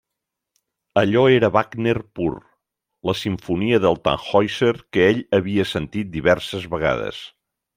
Allò 1.01 1.25
era 1.33 1.51
Wagner 1.57 1.93
pur; 2.19 2.33
la 3.09 3.15
simfonia 3.19 3.81
del 3.85 4.01
Tannhäuser 4.09 4.73
que 4.95 5.07
ell 5.11 5.23
havia 5.39 5.71
sentit 5.77 6.11
diverses 6.17 6.67
vegades. 6.77 7.25